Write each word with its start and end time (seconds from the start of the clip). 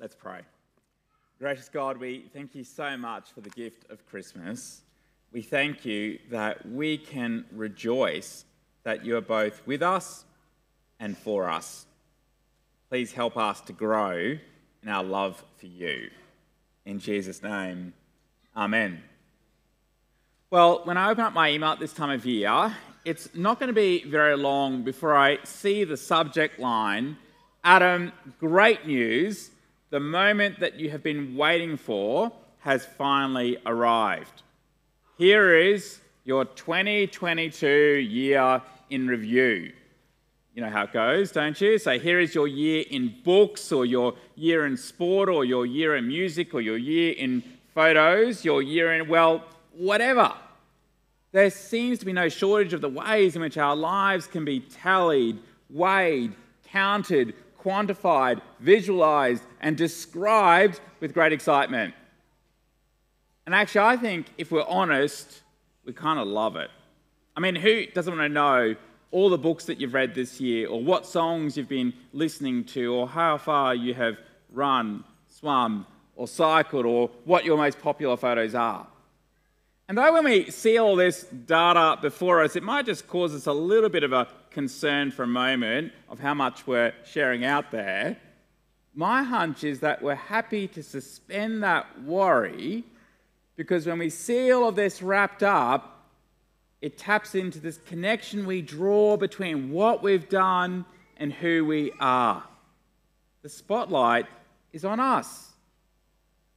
Let's 0.00 0.14
pray. 0.14 0.42
Gracious 1.40 1.68
God, 1.68 1.98
we 1.98 2.26
thank 2.32 2.54
you 2.54 2.62
so 2.62 2.96
much 2.96 3.32
for 3.32 3.40
the 3.40 3.50
gift 3.50 3.90
of 3.90 4.06
Christmas. 4.06 4.82
We 5.32 5.42
thank 5.42 5.84
you 5.84 6.20
that 6.30 6.64
we 6.68 6.98
can 6.98 7.44
rejoice 7.50 8.44
that 8.84 9.04
you 9.04 9.16
are 9.16 9.20
both 9.20 9.66
with 9.66 9.82
us 9.82 10.24
and 11.00 11.18
for 11.18 11.50
us. 11.50 11.86
Please 12.88 13.12
help 13.12 13.36
us 13.36 13.60
to 13.62 13.72
grow 13.72 14.38
in 14.82 14.88
our 14.88 15.02
love 15.02 15.42
for 15.56 15.66
you. 15.66 16.10
In 16.86 17.00
Jesus' 17.00 17.42
name, 17.42 17.92
Amen. 18.56 19.02
Well, 20.50 20.82
when 20.84 20.96
I 20.96 21.10
open 21.10 21.24
up 21.24 21.32
my 21.32 21.50
email 21.50 21.70
at 21.70 21.80
this 21.80 21.92
time 21.92 22.10
of 22.10 22.24
year, 22.24 22.74
it's 23.04 23.34
not 23.34 23.58
going 23.58 23.68
to 23.68 23.74
be 23.74 24.04
very 24.04 24.36
long 24.36 24.82
before 24.82 25.16
I 25.16 25.38
see 25.42 25.82
the 25.82 25.96
subject 25.96 26.60
line 26.60 27.16
Adam, 27.64 28.12
great 28.38 28.86
news. 28.86 29.50
The 29.90 30.00
moment 30.00 30.60
that 30.60 30.78
you 30.78 30.90
have 30.90 31.02
been 31.02 31.34
waiting 31.34 31.78
for 31.78 32.30
has 32.58 32.84
finally 32.84 33.56
arrived. 33.64 34.42
Here 35.16 35.56
is 35.56 36.00
your 36.24 36.44
2022 36.44 37.66
year 37.66 38.60
in 38.90 39.08
review. 39.08 39.72
You 40.54 40.62
know 40.62 40.68
how 40.68 40.82
it 40.82 40.92
goes, 40.92 41.32
don't 41.32 41.58
you? 41.58 41.78
So 41.78 41.98
here 41.98 42.20
is 42.20 42.34
your 42.34 42.48
year 42.48 42.84
in 42.90 43.14
books, 43.24 43.72
or 43.72 43.86
your 43.86 44.14
year 44.34 44.66
in 44.66 44.76
sport, 44.76 45.30
or 45.30 45.46
your 45.46 45.64
year 45.64 45.96
in 45.96 46.06
music, 46.06 46.52
or 46.52 46.60
your 46.60 46.76
year 46.76 47.14
in 47.16 47.42
photos, 47.74 48.44
your 48.44 48.60
year 48.60 48.92
in, 48.92 49.08
well, 49.08 49.44
whatever. 49.72 50.34
There 51.32 51.48
seems 51.48 51.98
to 52.00 52.04
be 52.04 52.12
no 52.12 52.28
shortage 52.28 52.74
of 52.74 52.82
the 52.82 52.88
ways 52.90 53.36
in 53.36 53.42
which 53.42 53.56
our 53.56 53.76
lives 53.76 54.26
can 54.26 54.44
be 54.44 54.60
tallied, 54.60 55.38
weighed, 55.70 56.34
counted, 56.64 57.34
quantified, 57.62 58.42
visualized, 58.60 59.42
and 59.60 59.76
described 59.76 60.80
with 61.00 61.14
great 61.14 61.32
excitement. 61.32 61.94
And 63.46 63.54
actually, 63.54 63.80
I 63.80 63.96
think 63.96 64.26
if 64.36 64.50
we're 64.50 64.66
honest, 64.66 65.42
we 65.84 65.92
kind 65.92 66.18
of 66.18 66.26
love 66.26 66.56
it. 66.56 66.70
I 67.36 67.40
mean, 67.40 67.54
who 67.54 67.86
doesn't 67.86 68.16
want 68.16 68.28
to 68.28 68.34
know 68.34 68.76
all 69.10 69.30
the 69.30 69.38
books 69.38 69.64
that 69.64 69.80
you've 69.80 69.94
read 69.94 70.14
this 70.14 70.40
year, 70.40 70.68
or 70.68 70.82
what 70.82 71.06
songs 71.06 71.56
you've 71.56 71.68
been 71.68 71.94
listening 72.12 72.64
to, 72.64 72.92
or 72.92 73.08
how 73.08 73.38
far 73.38 73.74
you 73.74 73.94
have 73.94 74.18
run, 74.52 75.02
swum, 75.28 75.86
or 76.14 76.28
cycled, 76.28 76.84
or 76.84 77.08
what 77.24 77.44
your 77.44 77.56
most 77.56 77.80
popular 77.80 78.16
photos 78.16 78.54
are? 78.54 78.86
And 79.88 79.96
though 79.96 80.12
when 80.12 80.24
we 80.24 80.50
see 80.50 80.76
all 80.76 80.96
this 80.96 81.22
data 81.22 81.98
before 82.02 82.42
us, 82.42 82.56
it 82.56 82.62
might 82.62 82.84
just 82.84 83.06
cause 83.06 83.34
us 83.34 83.46
a 83.46 83.52
little 83.52 83.88
bit 83.88 84.02
of 84.02 84.12
a 84.12 84.28
concern 84.50 85.10
for 85.10 85.22
a 85.22 85.26
moment 85.26 85.92
of 86.10 86.20
how 86.20 86.34
much 86.34 86.66
we're 86.66 86.92
sharing 87.06 87.46
out 87.46 87.70
there, 87.70 88.18
my 88.98 89.22
hunch 89.22 89.62
is 89.62 89.78
that 89.78 90.02
we're 90.02 90.16
happy 90.16 90.66
to 90.66 90.82
suspend 90.82 91.62
that 91.62 92.02
worry 92.02 92.82
because 93.54 93.86
when 93.86 93.96
we 93.96 94.10
see 94.10 94.50
all 94.50 94.66
of 94.66 94.74
this 94.74 95.00
wrapped 95.02 95.44
up, 95.44 96.04
it 96.80 96.98
taps 96.98 97.36
into 97.36 97.60
this 97.60 97.78
connection 97.86 98.44
we 98.44 98.60
draw 98.60 99.16
between 99.16 99.70
what 99.70 100.02
we've 100.02 100.28
done 100.28 100.84
and 101.16 101.32
who 101.32 101.64
we 101.64 101.92
are. 102.00 102.42
The 103.42 103.48
spotlight 103.48 104.26
is 104.72 104.84
on 104.84 104.98
us. 104.98 105.52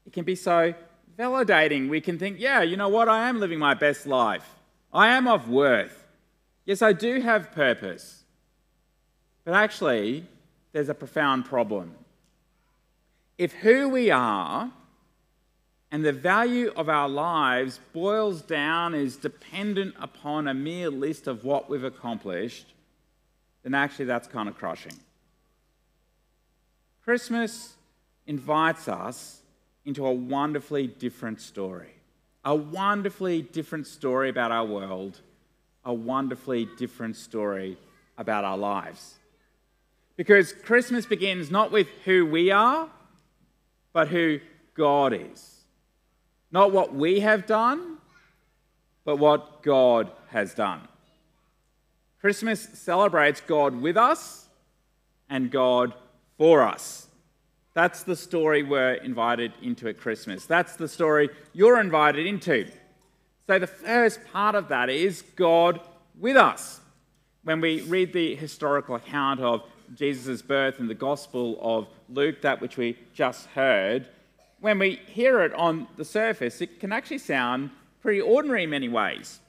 It 0.07 0.11
can 0.11 0.23
be 0.23 0.35
so 0.35 0.73
validating. 1.19 1.89
We 1.89 2.01
can 2.01 2.17
think, 2.17 2.39
yeah, 2.39 2.63
you 2.63 2.75
know 2.75 2.89
what? 2.89 3.07
I 3.07 3.29
am 3.29 3.39
living 3.39 3.59
my 3.59 3.75
best 3.75 4.07
life. 4.07 4.55
I 4.91 5.09
am 5.09 5.27
of 5.27 5.47
worth. 5.47 6.07
Yes, 6.65 6.81
I 6.81 6.93
do 6.93 7.21
have 7.21 7.51
purpose. 7.51 8.23
But 9.45 9.53
actually, 9.53 10.25
there's 10.71 10.89
a 10.89 10.95
profound 10.95 11.45
problem. 11.45 11.97
If 13.41 13.53
who 13.53 13.89
we 13.89 14.11
are 14.11 14.71
and 15.89 16.05
the 16.05 16.13
value 16.13 16.71
of 16.75 16.89
our 16.89 17.09
lives 17.09 17.79
boils 17.91 18.43
down 18.43 18.93
is 18.93 19.15
dependent 19.15 19.95
upon 19.99 20.47
a 20.47 20.53
mere 20.53 20.91
list 20.91 21.25
of 21.25 21.43
what 21.43 21.67
we've 21.67 21.83
accomplished, 21.83 22.67
then 23.63 23.73
actually 23.73 24.05
that's 24.05 24.27
kind 24.27 24.47
of 24.47 24.55
crushing. 24.59 24.93
Christmas 27.03 27.73
invites 28.27 28.87
us 28.87 29.41
into 29.85 30.05
a 30.05 30.13
wonderfully 30.13 30.85
different 30.85 31.41
story. 31.41 31.95
A 32.45 32.53
wonderfully 32.53 33.41
different 33.41 33.87
story 33.87 34.29
about 34.29 34.51
our 34.51 34.65
world, 34.65 35.19
a 35.83 35.91
wonderfully 35.91 36.69
different 36.77 37.15
story 37.15 37.79
about 38.19 38.43
our 38.43 38.59
lives. 38.59 39.15
Because 40.15 40.53
Christmas 40.53 41.07
begins 41.07 41.49
not 41.49 41.71
with 41.71 41.87
who 42.05 42.23
we 42.27 42.51
are, 42.51 42.87
but 43.93 44.07
who 44.07 44.39
God 44.73 45.13
is. 45.13 45.61
Not 46.51 46.71
what 46.71 46.93
we 46.93 47.21
have 47.21 47.45
done, 47.45 47.97
but 49.05 49.17
what 49.17 49.63
God 49.63 50.11
has 50.29 50.53
done. 50.53 50.87
Christmas 52.19 52.61
celebrates 52.73 53.41
God 53.41 53.81
with 53.81 53.97
us 53.97 54.47
and 55.29 55.49
God 55.49 55.93
for 56.37 56.61
us. 56.61 57.07
That's 57.73 58.03
the 58.03 58.15
story 58.15 58.63
we're 58.63 58.95
invited 58.95 59.53
into 59.61 59.87
at 59.87 59.97
Christmas. 59.97 60.45
That's 60.45 60.75
the 60.75 60.87
story 60.87 61.29
you're 61.53 61.79
invited 61.79 62.27
into. 62.27 62.67
So, 63.47 63.59
the 63.59 63.67
first 63.67 64.19
part 64.31 64.55
of 64.55 64.67
that 64.67 64.89
is 64.89 65.23
God 65.35 65.79
with 66.19 66.35
us. 66.35 66.81
When 67.43 67.59
we 67.59 67.81
read 67.81 68.13
the 68.13 68.35
historical 68.35 68.95
account 68.95 69.39
of 69.39 69.63
Jesus' 69.95 70.41
birth 70.41 70.79
in 70.79 70.87
the 70.87 70.95
Gospel 70.95 71.57
of 71.61 71.87
Luke, 72.09 72.41
that 72.41 72.61
which 72.61 72.77
we 72.77 72.97
just 73.13 73.47
heard, 73.47 74.07
when 74.59 74.79
we 74.79 75.01
hear 75.07 75.41
it 75.41 75.53
on 75.53 75.87
the 75.97 76.05
surface, 76.05 76.61
it 76.61 76.79
can 76.79 76.91
actually 76.91 77.17
sound 77.17 77.71
pretty 78.01 78.21
ordinary 78.21 78.63
in 78.63 78.69
many 78.69 78.89
ways. 78.89 79.39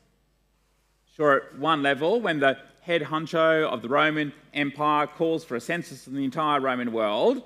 Sure, 1.14 1.36
at 1.36 1.58
one 1.58 1.82
level, 1.82 2.20
when 2.20 2.40
the 2.40 2.56
head 2.80 3.02
honcho 3.02 3.64
of 3.68 3.82
the 3.82 3.88
Roman 3.88 4.32
Empire 4.54 5.06
calls 5.06 5.44
for 5.44 5.56
a 5.56 5.60
census 5.60 6.06
of 6.06 6.14
the 6.14 6.24
entire 6.24 6.60
Roman 6.60 6.92
world, 6.92 7.42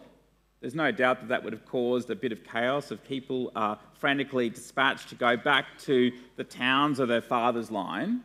there's 0.61 0.75
no 0.75 0.91
doubt 0.91 1.21
that 1.21 1.29
that 1.29 1.45
would 1.45 1.53
have 1.53 1.67
caused 1.67 2.09
a 2.11 2.17
bit 2.17 2.33
of 2.33 2.43
chaos 2.45 2.91
of 2.91 3.05
people 3.05 3.53
uh, 3.55 3.77
frantically 3.95 4.49
dispatched 4.49 5.09
to 5.11 5.15
go 5.15 5.37
back 5.37 5.67
to 5.81 6.13
the 6.37 6.45
towns 6.45 6.99
of 6.99 7.09
their 7.09 7.21
father's 7.21 7.71
line. 7.71 8.23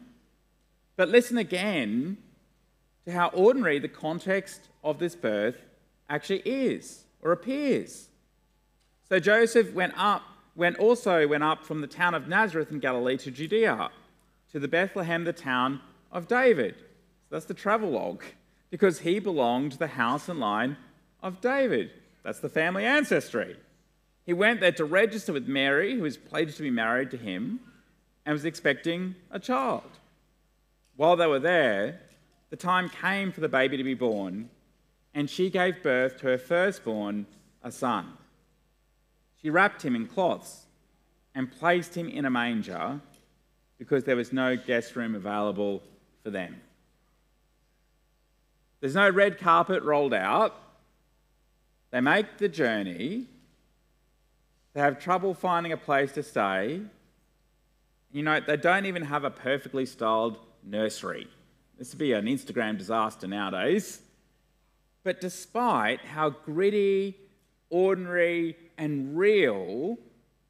But 0.96 1.09
listen 1.09 1.38
again 1.38 2.18
to 3.06 3.12
how 3.12 3.28
ordinary 3.30 3.80
the 3.80 3.88
context 3.88 4.70
of 4.84 5.00
this 5.00 5.16
birth 5.16 5.62
actually 6.10 6.42
is 6.46 7.06
or 7.22 7.32
appears. 7.32 8.10
So 9.10 9.20
Joseph 9.20 9.74
went 9.74 9.94
up, 9.98 10.24
went 10.56 10.78
also 10.78 11.28
went 11.28 11.44
up 11.44 11.66
from 11.66 11.82
the 11.82 11.88
town 11.88 12.14
of 12.14 12.28
Nazareth 12.28 12.72
in 12.72 12.80
Galilee 12.80 13.18
to 13.18 13.32
Judea, 13.32 13.90
to 14.52 14.60
the 14.60 14.68
Bethlehem, 14.68 15.24
the 15.24 15.34
town 15.34 15.82
of 16.12 16.28
David. 16.28 16.76
So 16.78 17.36
that's 17.36 17.46
the 17.46 17.54
travel 17.54 17.90
log, 17.90 18.24
because 18.70 19.00
he 19.00 19.20
belonged 19.20 19.74
to 19.74 19.78
the 19.78 19.88
house 19.88 20.30
and 20.30 20.40
line 20.40 20.78
of 21.22 21.42
David. 21.42 21.92
That's 22.24 22.40
the 22.40 22.50
family 22.50 22.86
ancestry. 22.86 23.58
He 24.26 24.34
went 24.34 24.60
there 24.60 24.72
to 24.74 24.86
register 24.86 25.34
with 25.34 25.48
Mary, 25.48 25.96
who 25.96 26.04
was 26.04 26.18
pledged 26.18 26.58
to 26.58 26.64
be 26.64 26.70
married 26.70 27.12
to 27.12 27.18
him, 27.18 27.60
and 28.26 28.34
was 28.34 28.46
expecting 28.46 29.16
a 29.32 29.40
child. 29.40 29.90
While 30.96 31.16
they 31.16 31.28
were 31.28 31.40
there, 31.40 32.00
the 32.52 32.58
time 32.58 32.90
came 32.90 33.32
for 33.32 33.40
the 33.40 33.50
baby 33.50 33.78
to 33.78 33.84
be 33.84 33.94
born, 33.94 34.50
and 35.16 35.30
she 35.30 35.50
gave 35.50 35.82
birth 35.82 36.18
to 36.18 36.28
her 36.28 36.38
firstborn, 36.38 37.26
a 37.64 37.72
son. 37.72 38.14
She 39.42 39.50
wrapped 39.50 39.82
him 39.84 39.96
in 39.96 40.06
cloths 40.06 40.66
and 41.34 41.50
placed 41.50 41.96
him 41.96 42.10
in 42.10 42.26
a 42.26 42.30
manger 42.30 43.00
because 43.80 44.04
there 44.04 44.18
was 44.18 44.34
no 44.34 44.58
guest 44.58 44.96
room 44.98 45.16
available 45.16 45.82
for 46.24 46.30
them. 46.30 46.62
There's 48.82 48.96
no 48.96 49.10
red 49.10 49.40
carpet 49.40 49.82
rolled 49.84 50.14
out. 50.14 50.56
They 51.92 52.02
make 52.02 52.38
the 52.38 52.50
journey. 52.50 53.28
They 54.74 54.82
have 54.82 55.00
trouble 55.00 55.34
finding 55.34 55.72
a 55.72 55.78
place 55.78 56.12
to 56.14 56.24
stay. 56.24 56.82
You 58.12 58.24
know, 58.24 58.42
they 58.42 58.58
don't 58.58 58.86
even 58.86 59.04
have 59.04 59.24
a 59.24 59.32
perfectly 59.32 59.86
styled 59.86 60.38
nursery. 60.64 61.28
This 61.82 61.94
would 61.94 61.98
be 61.98 62.14
an 62.14 62.26
Instagram 62.26 62.78
disaster 62.78 63.28
nowadays. 63.28 64.04
But 65.04 65.20
despite 65.20 66.06
how 66.06 66.30
gritty, 66.30 67.18
ordinary, 67.72 68.56
and 68.78 69.18
real 69.18 69.98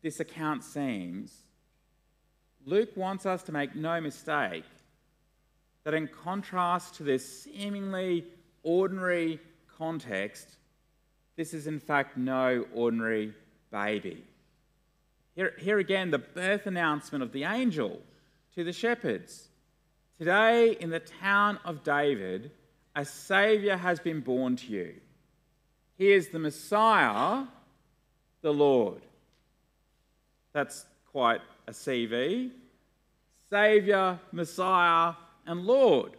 this 0.02 0.20
account 0.20 0.62
seems, 0.62 1.32
Luke 2.66 2.98
wants 2.98 3.26
us 3.26 3.44
to 3.44 3.54
make 3.54 3.78
no 3.78 4.02
mistake 4.02 4.66
that, 5.86 5.94
in 5.94 6.10
contrast 6.10 6.96
to 6.96 7.04
this 7.04 7.44
seemingly 7.44 8.26
ordinary 8.64 9.40
context, 9.78 10.58
this 11.38 11.54
is 11.54 11.66
in 11.66 11.80
fact 11.80 12.18
no 12.18 12.66
ordinary 12.74 13.34
baby. 13.72 14.26
Here, 15.34 15.54
here 15.58 15.80
again, 15.80 16.12
the 16.12 16.20
birth 16.20 16.68
announcement 16.68 17.24
of 17.24 17.32
the 17.32 17.46
angel 17.46 18.02
to 18.54 18.66
the 18.66 18.74
shepherds. 18.74 19.48
Today, 20.22 20.78
in 20.80 20.92
the 20.92 21.00
town 21.00 21.58
of 21.66 21.84
David, 21.84 22.52
a 22.96 23.04
Saviour 23.04 23.76
has 23.76 24.00
been 24.00 24.20
born 24.20 24.56
to 24.58 24.68
you. 24.68 24.94
He 25.98 26.12
is 26.12 26.30
the 26.30 26.38
Messiah 26.38 27.46
the 28.44 28.54
Lord. 28.54 29.02
That's 30.54 30.86
quite 31.12 31.42
a 31.68 31.72
CV. 31.72 32.52
Saviour, 33.50 34.20
Messiah, 34.32 35.16
and 35.48 35.66
Lord. 35.66 36.12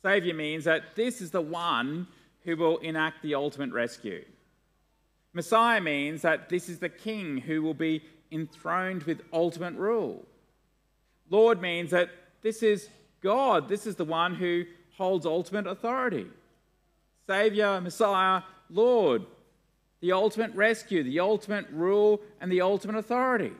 Saviour 0.00 0.34
means 0.34 0.64
that 0.64 0.96
this 0.96 1.20
is 1.20 1.30
the 1.30 1.42
one 1.42 2.06
who 2.44 2.56
will 2.56 2.78
enact 2.78 3.22
the 3.22 3.34
ultimate 3.34 3.72
rescue. 3.72 4.24
Messiah 5.34 5.82
means 5.82 6.22
that 6.22 6.48
this 6.48 6.70
is 6.70 6.78
the 6.78 6.88
king 6.88 7.36
who 7.36 7.60
will 7.60 7.74
be 7.74 8.02
enthroned 8.30 9.02
with 9.02 9.20
ultimate 9.34 9.74
rule. 9.74 10.24
Lord 11.28 11.60
means 11.60 11.90
that 11.90 12.08
this 12.40 12.62
is 12.62 12.88
God, 13.22 13.68
this 13.68 13.86
is 13.86 13.96
the 13.96 14.04
one 14.04 14.34
who 14.34 14.64
holds 14.96 15.24
ultimate 15.24 15.66
authority. 15.66 16.26
Saviour, 17.26 17.80
Messiah, 17.80 18.42
Lord, 18.68 19.24
the 20.00 20.12
ultimate 20.12 20.54
rescue, 20.54 21.02
the 21.02 21.20
ultimate 21.20 21.66
rule, 21.70 22.20
and 22.40 22.50
the 22.50 22.60
ultimate 22.60 22.96
authority. 22.96 23.52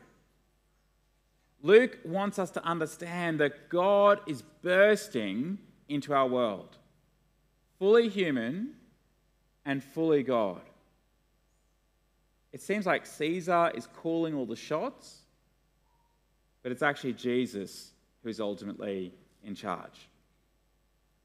Luke 1.62 1.98
wants 2.04 2.40
us 2.40 2.50
to 2.50 2.64
understand 2.64 3.38
that 3.38 3.68
God 3.68 4.20
is 4.26 4.42
bursting 4.62 5.58
into 5.88 6.12
our 6.12 6.26
world, 6.26 6.76
fully 7.78 8.08
human 8.08 8.74
and 9.64 9.82
fully 9.82 10.24
God. 10.24 10.62
It 12.52 12.60
seems 12.60 12.84
like 12.84 13.06
Caesar 13.06 13.70
is 13.74 13.86
calling 13.86 14.34
all 14.34 14.44
the 14.44 14.56
shots, 14.56 15.20
but 16.62 16.72
it's 16.72 16.82
actually 16.82 17.12
Jesus 17.12 17.92
who 18.22 18.28
is 18.28 18.40
ultimately 18.40 19.12
in 19.44 19.54
charge. 19.54 20.08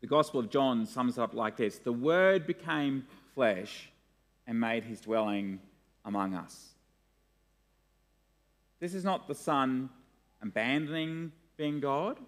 The 0.01 0.07
Gospel 0.07 0.39
of 0.39 0.49
John 0.49 0.85
sums 0.85 1.17
it 1.17 1.21
up 1.21 1.33
like 1.33 1.57
this 1.57 1.79
The 1.79 1.93
Word 1.93 2.45
became 2.45 3.05
flesh 3.33 3.89
and 4.45 4.59
made 4.59 4.83
his 4.83 5.01
dwelling 5.01 5.59
among 6.05 6.33
us. 6.33 6.69
This 8.79 8.93
is 8.93 9.03
not 9.03 9.27
the 9.27 9.35
Son 9.35 9.89
abandoning 10.41 11.31
being 11.57 11.79
God. 11.79 12.19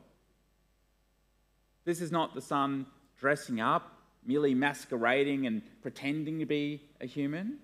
This 1.86 2.01
is 2.01 2.12
not 2.12 2.33
the 2.33 2.41
Son 2.41 2.86
dressing 3.19 3.62
up, 3.62 3.91
merely 4.25 4.53
masquerading 4.53 5.45
and 5.45 5.62
pretending 5.81 6.39
to 6.39 6.45
be 6.45 6.81
a 7.00 7.06
human. 7.06 7.59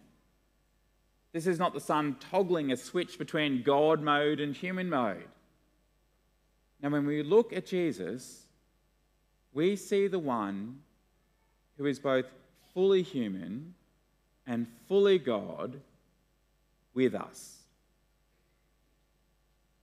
This 1.33 1.47
is 1.47 1.59
not 1.59 1.73
the 1.73 1.81
Son 1.81 2.15
toggling 2.19 2.71
a 2.71 2.77
switch 2.77 3.17
between 3.17 3.63
God 3.63 4.01
mode 4.01 4.39
and 4.39 4.55
human 4.55 4.89
mode. 4.89 5.27
Now, 6.85 6.91
when 6.91 7.07
we 7.07 7.23
look 7.23 7.51
at 7.51 7.65
Jesus, 7.65 8.43
we 9.53 9.75
see 9.75 10.05
the 10.05 10.19
one 10.19 10.81
who 11.79 11.87
is 11.87 11.97
both 11.97 12.25
fully 12.75 13.01
human 13.01 13.73
and 14.45 14.67
fully 14.87 15.17
God 15.17 15.81
with 16.93 17.15
us. 17.15 17.63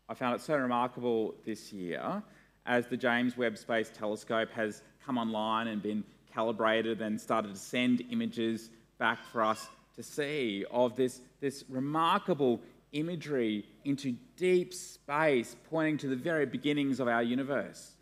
I 0.09 0.15
found 0.15 0.37
it 0.37 0.43
so 0.43 0.57
remarkable 0.57 1.35
this 1.45 1.73
year 1.73 2.23
as 2.67 2.87
the 2.87 2.97
James 2.97 3.37
Webb 3.37 3.59
Space 3.59 3.91
Telescope 3.93 4.53
has 4.53 4.83
come 5.05 5.19
online 5.19 5.67
and 5.67 5.83
been 5.83 6.05
calibrated 6.33 7.03
and 7.03 7.21
started 7.21 7.53
to 7.53 7.61
send 7.61 8.05
images 8.13 8.71
back 8.99 9.19
for 9.33 9.43
us 9.43 9.67
to 9.97 10.05
see 10.05 10.65
of 10.71 10.95
this, 10.95 11.21
this 11.41 11.65
remarkable 11.69 12.61
imagery 12.93 13.65
into 13.85 14.17
deep 14.37 14.75
space, 14.75 15.57
pointing 15.71 15.99
to 15.99 16.09
the 16.09 16.17
very 16.17 16.47
beginnings 16.47 17.01
of 17.01 17.09
our 17.09 17.23
universe. 17.23 17.95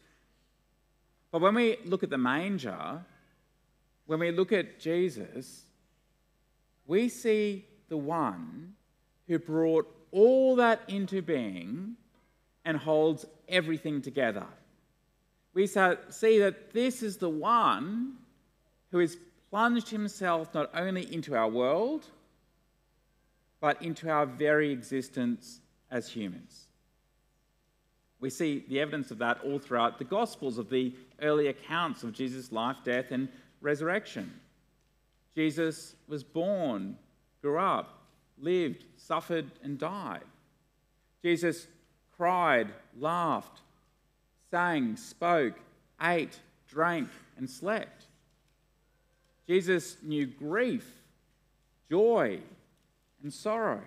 But 1.30 1.40
when 1.40 1.54
we 1.54 1.78
look 1.84 2.02
at 2.02 2.10
the 2.10 2.18
manger, 2.18 3.04
when 4.06 4.18
we 4.18 4.32
look 4.32 4.52
at 4.52 4.80
Jesus, 4.80 5.62
we 6.86 7.08
see 7.08 7.64
the 7.88 7.96
one 7.96 8.74
who 9.28 9.38
brought 9.38 9.86
all 10.10 10.56
that 10.56 10.82
into 10.88 11.22
being 11.22 11.94
and 12.64 12.76
holds 12.76 13.24
everything 13.48 14.02
together. 14.02 14.46
We 15.54 15.66
see 15.66 16.38
that 16.40 16.72
this 16.72 17.02
is 17.02 17.16
the 17.16 17.30
one 17.30 18.16
who 18.90 18.98
has 18.98 19.16
plunged 19.50 19.88
himself 19.88 20.52
not 20.52 20.70
only 20.74 21.12
into 21.12 21.36
our 21.36 21.48
world, 21.48 22.06
but 23.60 23.82
into 23.82 24.08
our 24.08 24.26
very 24.26 24.70
existence 24.72 25.60
as 25.90 26.08
humans. 26.08 26.66
We 28.20 28.30
see 28.30 28.64
the 28.68 28.80
evidence 28.80 29.10
of 29.10 29.18
that 29.18 29.40
all 29.44 29.58
throughout 29.58 29.98
the 29.98 30.04
Gospels 30.04 30.58
of 30.58 30.68
the 30.68 30.94
early 31.22 31.48
accounts 31.48 32.02
of 32.02 32.12
Jesus' 32.12 32.52
life, 32.52 32.76
death, 32.84 33.06
and 33.10 33.28
resurrection. 33.60 34.32
Jesus 35.34 35.94
was 36.06 36.22
born, 36.22 36.96
grew 37.40 37.58
up, 37.58 38.02
lived, 38.38 38.84
suffered, 38.96 39.50
and 39.62 39.78
died. 39.78 40.24
Jesus 41.22 41.66
cried, 42.16 42.68
laughed, 42.98 43.60
sang, 44.50 44.96
spoke, 44.96 45.54
ate, 46.02 46.38
drank, 46.68 47.08
and 47.38 47.48
slept. 47.48 48.04
Jesus 49.46 49.96
knew 50.02 50.26
grief, 50.26 50.86
joy, 51.90 52.40
and 53.22 53.32
sorrow. 53.32 53.82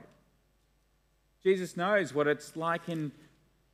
Jesus 1.44 1.76
knows 1.76 2.14
what 2.14 2.28
it's 2.28 2.56
like 2.56 2.88
in 2.88 3.12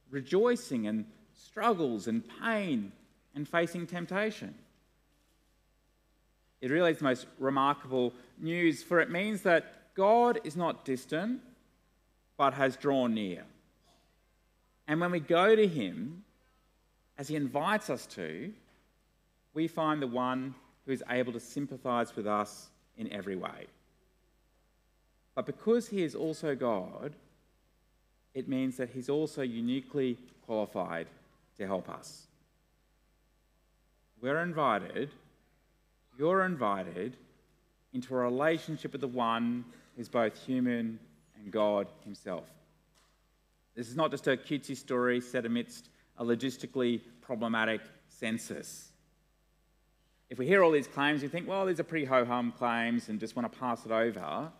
rejoicing 0.09 0.87
and 0.87 1.05
struggles 1.33 2.07
and 2.07 2.23
pain 2.41 2.91
and 3.35 3.47
facing 3.47 3.85
temptation. 3.85 4.55
It 6.61 6.71
really 6.71 6.91
is 6.91 6.97
the 6.97 7.05
most 7.05 7.27
remarkable 7.37 8.13
news, 8.37 8.83
for 8.83 8.99
it 8.99 9.09
means 9.09 9.43
that 9.43 9.93
God 9.95 10.39
is 10.43 10.55
not 10.55 10.83
distant, 10.83 11.41
but 12.37 12.53
has 12.53 12.75
drawn 12.75 13.13
near. 13.13 13.43
And 14.87 14.99
when 14.99 15.11
we 15.11 15.19
go 15.19 15.55
to 15.55 15.67
Him, 15.67 16.23
as 17.17 17.27
He 17.27 17.35
invites 17.35 17.89
us 17.89 18.05
to, 18.07 18.51
we 19.53 19.67
find 19.67 20.01
the 20.01 20.07
one 20.07 20.55
who 20.85 20.91
is 20.91 21.03
able 21.09 21.33
to 21.33 21.39
sympathize 21.39 22.15
with 22.15 22.27
us 22.27 22.69
in 22.97 23.11
every 23.13 23.35
way. 23.35 23.67
But 25.39 25.45
because 25.45 25.87
He 25.87 26.03
is 26.03 26.15
also 26.15 26.53
God, 26.53 27.15
it 28.33 28.49
means 28.49 28.75
that 28.75 28.89
He's 28.89 29.07
also 29.07 29.41
uniquely 29.41 30.17
qualified 30.45 31.07
to 31.55 31.65
help 31.65 31.87
us. 31.87 32.27
We're 34.21 34.41
invited, 34.41 35.11
you're 36.17 36.43
invited 36.43 37.15
into 37.93 38.13
a 38.15 38.17
relationship 38.17 38.91
with 38.91 38.99
the 38.99 39.07
one 39.07 39.63
who's 39.95 40.09
both 40.09 40.45
human 40.45 40.99
and 41.37 41.53
God 41.53 41.87
Himself. 42.03 42.49
This 43.77 43.87
is 43.87 43.95
not 43.95 44.11
just 44.11 44.27
a 44.27 44.35
cutesy 44.35 44.75
story 44.75 45.21
set 45.21 45.45
amidst 45.45 45.87
a 46.17 46.25
logistically 46.25 46.99
problematic 47.21 47.79
census. 48.09 48.89
If 50.29 50.37
we 50.37 50.45
hear 50.45 50.63
all 50.63 50.71
these 50.71 50.87
claims, 50.87 51.21
we 51.21 51.29
think, 51.29 51.47
well, 51.47 51.65
these 51.65 51.79
are 51.79 51.85
pretty 51.85 52.03
ho 52.03 52.25
hum 52.25 52.51
claims 52.51 53.07
and 53.07 53.21
just 53.21 53.37
want 53.37 53.49
to 53.49 53.57
pass 53.57 53.85
it 53.85 53.91
over. 53.93 54.51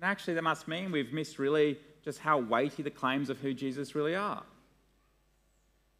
And 0.00 0.04
actually, 0.04 0.34
that 0.34 0.44
must 0.44 0.68
mean 0.68 0.92
we've 0.92 1.12
missed 1.12 1.40
really 1.40 1.76
just 2.04 2.20
how 2.20 2.38
weighty 2.38 2.84
the 2.84 2.90
claims 2.90 3.30
of 3.30 3.40
who 3.40 3.52
Jesus 3.52 3.96
really 3.96 4.14
are. 4.14 4.44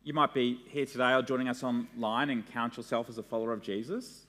You 0.05 0.13
might 0.15 0.33
be 0.33 0.61
here 0.69 0.87
today 0.87 1.15
or 1.15 1.23
joining 1.23 1.49
us 1.49 1.65
online 1.65 2.31
and 2.31 2.47
count 2.47 2.77
yourself 2.77 3.09
as 3.09 3.19
a 3.19 3.25
follower 3.25 3.53
of 3.53 3.61
Jesus. 3.61 4.25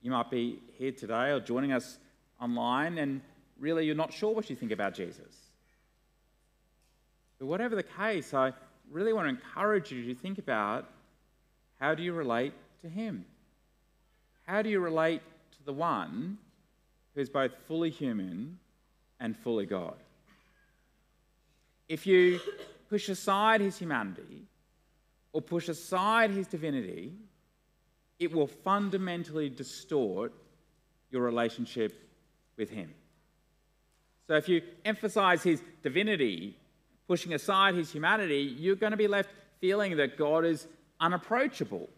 You 0.00 0.12
might 0.12 0.30
be 0.30 0.60
here 0.78 0.92
today 0.92 1.32
or 1.32 1.40
joining 1.40 1.72
us 1.72 1.98
online 2.40 2.98
and 2.98 3.20
really 3.58 3.84
you're 3.84 3.96
not 3.96 4.12
sure 4.12 4.32
what 4.32 4.48
you 4.48 4.54
think 4.54 4.70
about 4.70 4.94
Jesus. 4.94 5.34
But 7.40 7.46
whatever 7.46 7.74
the 7.74 7.82
case, 7.82 8.32
I 8.32 8.52
really 8.92 9.12
want 9.12 9.26
to 9.26 9.30
encourage 9.30 9.90
you 9.90 10.06
to 10.06 10.14
think 10.14 10.38
about 10.38 10.88
how 11.80 11.96
do 11.96 12.04
you 12.04 12.12
relate 12.12 12.52
to 12.82 12.88
Him? 12.88 13.24
How 14.44 14.62
do 14.62 14.70
you 14.70 14.78
relate 14.78 15.22
to 15.58 15.64
the 15.64 15.72
one 15.72 16.38
who 17.16 17.22
is 17.22 17.30
both 17.30 17.52
fully 17.66 17.88
human 17.88 18.58
and 19.18 19.34
fully 19.36 19.64
God? 19.64 19.96
If 21.88 22.06
you 22.06 22.38
push 22.90 23.08
aside 23.08 23.62
his 23.62 23.78
humanity 23.78 24.42
or 25.32 25.40
push 25.40 25.70
aside 25.70 26.30
his 26.30 26.46
divinity, 26.46 27.14
it 28.18 28.32
will 28.32 28.46
fundamentally 28.46 29.48
distort 29.48 30.34
your 31.10 31.22
relationship 31.22 31.94
with 32.58 32.68
him. 32.68 32.92
So 34.26 34.34
if 34.34 34.48
you 34.48 34.60
emphasize 34.84 35.42
his 35.42 35.62
divinity 35.82 36.58
pushing 37.08 37.32
aside 37.32 37.76
his 37.76 37.90
humanity, 37.90 38.54
you're 38.58 38.76
going 38.76 38.90
to 38.90 38.96
be 38.96 39.08
left 39.08 39.30
feeling 39.60 39.96
that 39.96 40.18
God 40.18 40.44
is 40.44 40.66
unapproachable. 41.00 41.88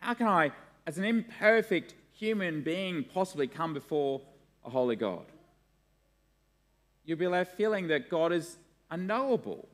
How 0.00 0.14
can 0.14 0.28
I, 0.28 0.52
as 0.86 0.96
an 0.96 1.04
imperfect 1.04 1.94
human 2.22 2.62
being, 2.62 3.02
possibly 3.02 3.48
come 3.48 3.74
before 3.74 4.20
a 4.64 4.70
holy 4.70 4.94
God? 4.94 5.24
You'll 7.04 7.18
be 7.18 7.26
left 7.26 7.56
feeling 7.56 7.88
that 7.88 8.08
God 8.08 8.32
is 8.32 8.58
unknowable. 8.92 9.68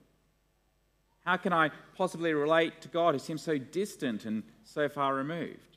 How 1.26 1.36
can 1.36 1.52
I 1.52 1.70
possibly 1.94 2.32
relate 2.32 2.80
to 2.80 2.88
God 2.88 3.14
who 3.14 3.18
seems 3.18 3.42
so 3.42 3.58
distant 3.58 4.24
and 4.24 4.42
so 4.64 4.88
far 4.88 5.14
removed? 5.14 5.76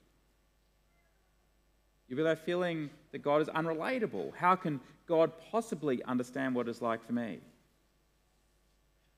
You'll 2.08 2.16
be 2.16 2.24
left 2.24 2.46
feeling 2.46 2.90
that 3.12 3.20
God 3.20 3.42
is 3.42 3.50
unrelatable. 3.50 4.34
How 4.38 4.56
can 4.56 4.80
God 5.08 5.34
possibly 5.52 6.02
understand 6.04 6.56
what 6.56 6.70
it's 6.70 6.82
like 6.82 7.06
for 7.06 7.12
me? 7.12 7.40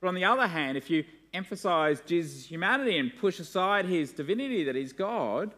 But 0.02 0.08
on 0.08 0.16
the 0.16 0.26
other 0.26 0.48
hand, 0.48 0.76
if 0.76 0.90
you 0.90 1.04
emphasize 1.36 2.02
Jesus' 2.02 2.48
humanity 2.48 2.98
and 2.98 3.16
push 3.16 3.40
aside 3.40 3.86
his 3.86 4.12
divinity, 4.12 4.64
that 4.64 4.76
he's 4.76 4.92
God, 4.92 5.54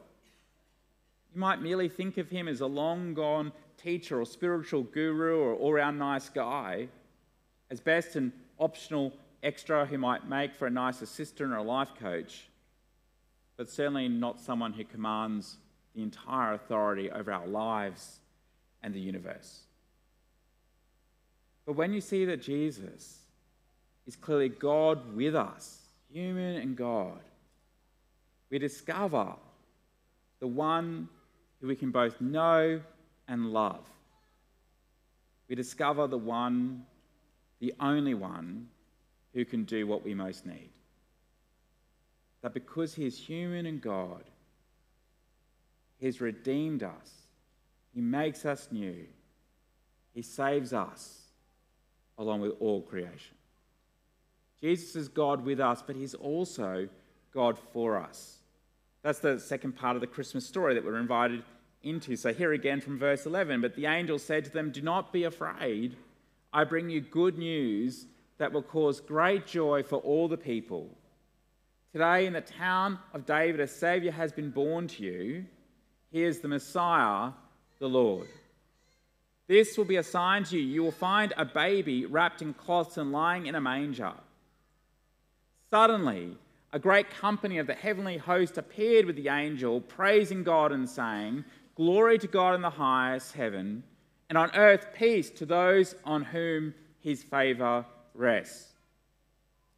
you 1.35 1.41
might 1.41 1.61
merely 1.61 1.89
think 1.89 2.17
of 2.17 2.29
him 2.29 2.47
as 2.47 2.61
a 2.61 2.65
long 2.65 3.13
gone 3.13 3.51
teacher 3.77 4.21
or 4.21 4.25
spiritual 4.25 4.83
guru 4.83 5.37
or 5.37 5.53
all 5.55 5.73
round 5.73 5.99
nice 5.99 6.29
guy, 6.29 6.87
as 7.69 7.81
best 7.81 8.15
an 8.15 8.31
optional 8.57 9.11
extra 9.43 9.85
who 9.85 9.97
might 9.97 10.29
make 10.29 10.55
for 10.55 10.65
a 10.65 10.69
nice 10.69 11.01
assistant 11.01 11.51
or 11.51 11.57
a 11.57 11.63
life 11.63 11.89
coach, 11.99 12.47
but 13.57 13.69
certainly 13.69 14.07
not 14.07 14.39
someone 14.39 14.71
who 14.71 14.85
commands 14.85 15.57
the 15.93 16.01
entire 16.01 16.53
authority 16.53 17.11
over 17.11 17.33
our 17.33 17.47
lives 17.47 18.19
and 18.81 18.93
the 18.93 18.99
universe. 19.01 19.63
But 21.65 21.73
when 21.73 21.91
you 21.91 21.99
see 21.99 22.23
that 22.25 22.41
Jesus 22.41 23.19
is 24.07 24.15
clearly 24.15 24.49
God 24.49 25.13
with 25.13 25.35
us, 25.35 25.79
human 26.09 26.55
and 26.55 26.77
God, 26.77 27.19
we 28.49 28.57
discover 28.57 29.33
the 30.39 30.47
one 30.47 31.09
who 31.65 31.69
we 31.69 31.75
can 31.75 31.89
both 31.89 32.21
know 32.21 32.79
and 33.27 33.51
love. 33.51 33.87
We 35.49 35.55
discover 35.55 36.05
the 36.05 36.17
one, 36.17 36.85
the 37.59 37.73
only 37.79 38.13
one, 38.13 38.67
who 39.33 39.45
can 39.45 39.63
do 39.63 39.87
what 39.87 40.05
we 40.05 40.13
most 40.13 40.45
need. 40.45 40.69
That 42.43 42.53
because 42.53 42.93
he 42.93 43.07
is 43.07 43.17
human 43.17 43.65
and 43.65 43.81
God, 43.81 44.25
he 45.97 46.05
has 46.05 46.21
redeemed 46.21 46.83
us, 46.83 47.11
he 47.95 47.99
makes 47.99 48.45
us 48.45 48.67
new, 48.71 49.07
he 50.13 50.21
saves 50.21 50.71
us 50.71 51.23
along 52.19 52.41
with 52.41 52.53
all 52.59 52.81
creation. 52.81 53.35
Jesus 54.61 54.95
is 54.95 55.07
God 55.07 55.43
with 55.43 55.59
us, 55.59 55.81
but 55.85 55.95
he's 55.95 56.13
also 56.13 56.87
God 57.33 57.57
for 57.73 57.97
us. 57.97 58.37
That's 59.01 59.19
the 59.19 59.39
second 59.39 59.75
part 59.75 59.95
of 59.95 60.01
the 60.01 60.07
Christmas 60.07 60.45
story 60.45 60.75
that 60.75 60.85
we're 60.85 60.99
invited 60.99 61.43
into. 61.85 62.15
So, 62.15 62.33
here 62.33 62.53
again 62.53 62.81
from 62.81 62.99
verse 62.99 63.25
11 63.25 63.61
But 63.61 63.75
the 63.75 63.85
angel 63.85 64.19
said 64.19 64.45
to 64.45 64.51
them, 64.51 64.71
Do 64.71 64.81
not 64.81 65.13
be 65.13 65.23
afraid. 65.23 65.95
I 66.51 66.63
bring 66.63 66.89
you 66.89 67.01
good 67.01 67.37
news 67.37 68.05
that 68.37 68.51
will 68.51 68.61
cause 68.61 68.99
great 68.99 69.45
joy 69.45 69.83
for 69.83 69.97
all 69.97 70.27
the 70.27 70.37
people. 70.37 70.89
Today, 71.91 72.25
in 72.25 72.33
the 72.33 72.41
town 72.41 72.99
of 73.13 73.25
David, 73.25 73.59
a 73.61 73.67
Savior 73.67 74.11
has 74.11 74.33
been 74.33 74.51
born 74.51 74.87
to 74.89 75.03
you. 75.03 75.45
He 76.11 76.23
is 76.23 76.39
the 76.39 76.47
Messiah, 76.47 77.31
the 77.79 77.87
Lord. 77.87 78.27
This 79.47 79.77
will 79.77 79.85
be 79.85 79.97
a 79.97 80.03
sign 80.03 80.43
to 80.45 80.57
you. 80.57 80.63
You 80.63 80.83
will 80.83 80.91
find 80.91 81.33
a 81.37 81.45
baby 81.45 82.05
wrapped 82.05 82.41
in 82.41 82.53
cloths 82.53 82.97
and 82.97 83.11
lying 83.11 83.45
in 83.45 83.55
a 83.55 83.61
manger. 83.61 84.13
Suddenly, 85.69 86.37
a 86.73 86.79
great 86.79 87.09
company 87.09 87.57
of 87.59 87.67
the 87.67 87.73
heavenly 87.73 88.17
host 88.17 88.57
appeared 88.57 89.05
with 89.05 89.15
the 89.15 89.29
angel, 89.29 89.81
praising 89.81 90.43
God 90.43 90.71
and 90.71 90.89
saying, 90.89 91.45
Glory 91.75 92.17
to 92.17 92.27
God 92.27 92.55
in 92.55 92.61
the 92.61 92.69
highest 92.69 93.33
heaven, 93.33 93.83
and 94.29 94.37
on 94.37 94.49
earth 94.55 94.87
peace 94.95 95.29
to 95.31 95.45
those 95.45 95.93
on 96.05 96.23
whom 96.23 96.73
his 97.01 97.21
favour 97.21 97.85
rests. 98.13 98.73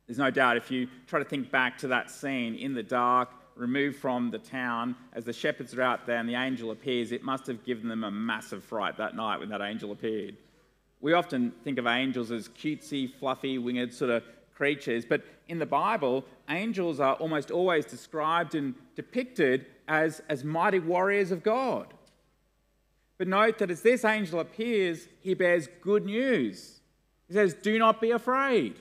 There's 0.06 0.20
no 0.20 0.30
doubt 0.30 0.58
if 0.58 0.70
you 0.70 0.88
try 1.08 1.20
to 1.20 1.26
think 1.26 1.52
back 1.52 1.78
to 1.80 1.88
that 1.90 2.12
scene 2.12 2.56
in 2.56 2.74
the 2.74 2.84
dark, 2.84 3.30
removed 3.56 3.98
from 3.98 4.30
the 4.30 4.38
town, 4.38 4.96
as 5.14 5.26
the 5.26 5.34
shepherds 5.34 5.74
are 5.74 5.82
out 5.82 6.06
there 6.06 6.18
and 6.18 6.30
the 6.30 6.36
angel 6.36 6.70
appears, 6.70 7.12
it 7.12 7.24
must 7.24 7.48
have 7.48 7.66
given 7.66 7.88
them 7.88 8.04
a 8.04 8.12
massive 8.12 8.64
fright 8.64 8.96
that 8.98 9.16
night 9.16 9.40
when 9.40 9.50
that 9.50 9.62
angel 9.62 9.92
appeared. 9.92 10.38
We 11.02 11.14
often 11.14 11.52
think 11.64 11.80
of 11.80 11.88
angels 11.88 12.32
as 12.32 12.48
cutesy, 12.48 13.12
fluffy, 13.12 13.58
winged 13.58 13.94
sort 13.94 14.12
of 14.12 14.24
creatures, 14.58 15.06
but 15.06 15.22
in 15.48 15.60
the 15.60 15.66
Bible, 15.66 16.26
angels 16.50 17.00
are 17.00 17.14
almost 17.16 17.52
always 17.52 17.86
described 17.86 18.56
and 18.56 18.74
depicted 18.96 19.68
as, 19.88 20.22
as 20.28 20.44
mighty 20.44 20.80
warriors 20.80 21.32
of 21.32 21.44
God. 21.44 21.94
But 23.20 23.28
note 23.28 23.60
that 23.60 23.72
as 23.72 23.82
this 23.82 24.04
angel 24.04 24.40
appears, 24.40 25.08
he 25.22 25.36
bears 25.36 25.70
good 25.82 26.06
news. 26.06 26.80
He 27.28 27.34
says, 27.34 27.54
Do 27.54 27.78
not 27.78 28.02
be 28.02 28.12
afraid. 28.12 28.76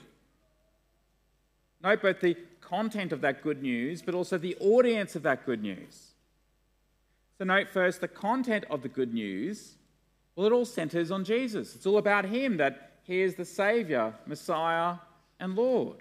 Note 1.83 2.01
both 2.01 2.21
the 2.21 2.35
content 2.59 3.11
of 3.11 3.21
that 3.21 3.43
good 3.43 3.61
news, 3.61 4.01
but 4.01 4.15
also 4.15 4.37
the 4.37 4.57
audience 4.59 5.15
of 5.15 5.23
that 5.23 5.45
good 5.45 5.61
news. 5.61 6.13
So, 7.37 7.45
note 7.45 7.69
first 7.69 8.01
the 8.01 8.07
content 8.07 8.65
of 8.69 8.81
the 8.81 8.89
good 8.89 9.13
news. 9.13 9.75
Well, 10.35 10.47
it 10.47 10.53
all 10.53 10.65
centers 10.65 11.11
on 11.11 11.23
Jesus. 11.23 11.75
It's 11.75 11.85
all 11.85 11.97
about 11.97 12.25
him 12.25 12.57
that 12.57 12.99
he 13.03 13.21
is 13.21 13.35
the 13.35 13.45
Savior, 13.45 14.13
Messiah, 14.25 14.95
and 15.39 15.55
Lord. 15.55 15.97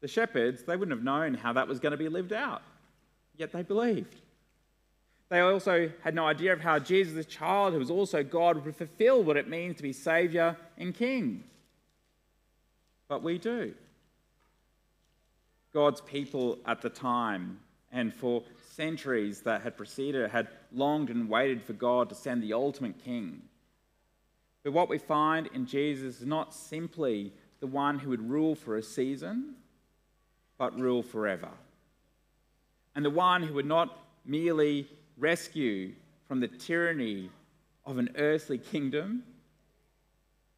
The 0.00 0.08
shepherds, 0.08 0.62
they 0.62 0.76
wouldn't 0.76 0.96
have 0.96 1.04
known 1.04 1.34
how 1.34 1.52
that 1.52 1.68
was 1.68 1.78
going 1.78 1.92
to 1.92 1.98
be 1.98 2.08
lived 2.08 2.32
out 2.32 2.62
yet 3.40 3.52
they 3.52 3.62
believed. 3.62 4.20
They 5.30 5.40
also 5.40 5.90
had 6.02 6.14
no 6.14 6.26
idea 6.26 6.52
of 6.52 6.60
how 6.60 6.78
Jesus, 6.78 7.14
the 7.14 7.24
child 7.24 7.72
who 7.72 7.78
was 7.78 7.90
also 7.90 8.22
God, 8.22 8.62
would 8.64 8.76
fulfill 8.76 9.24
what 9.24 9.36
it 9.36 9.48
means 9.48 9.76
to 9.76 9.82
be 9.82 9.92
Saviour 9.92 10.56
and 10.76 10.94
King. 10.94 11.44
But 13.08 13.22
we 13.22 13.38
do. 13.38 13.74
God's 15.72 16.00
people 16.00 16.58
at 16.66 16.82
the 16.82 16.90
time 16.90 17.60
and 17.92 18.12
for 18.12 18.42
centuries 18.72 19.40
that 19.42 19.62
had 19.62 19.76
preceded 19.76 20.30
had 20.30 20.48
longed 20.72 21.10
and 21.10 21.28
waited 21.28 21.62
for 21.62 21.72
God 21.72 22.08
to 22.08 22.14
send 22.14 22.42
the 22.42 22.52
ultimate 22.52 23.02
King. 23.04 23.42
But 24.62 24.72
what 24.72 24.88
we 24.88 24.98
find 24.98 25.48
in 25.54 25.64
Jesus 25.64 26.20
is 26.20 26.26
not 26.26 26.52
simply 26.52 27.32
the 27.60 27.66
one 27.66 27.98
who 27.98 28.10
would 28.10 28.28
rule 28.28 28.54
for 28.54 28.76
a 28.76 28.82
season, 28.82 29.54
but 30.58 30.78
rule 30.78 31.02
forever 31.02 31.50
and 32.94 33.04
the 33.04 33.10
one 33.10 33.42
who 33.42 33.54
would 33.54 33.66
not 33.66 33.98
merely 34.24 34.88
rescue 35.16 35.92
from 36.26 36.40
the 36.40 36.48
tyranny 36.48 37.30
of 37.86 37.98
an 37.98 38.10
earthly 38.16 38.58
kingdom, 38.58 39.22